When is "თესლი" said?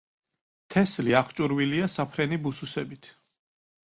0.75-1.11